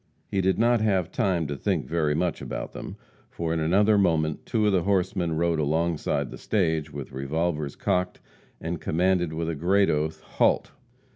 [0.31, 2.95] He did not have time to think very much about them,
[3.29, 8.19] for in another moment two of the horsemen rode alongside the stage, with revolvers cocked,
[8.59, 10.71] and commanded, with a great oath, "Halt!"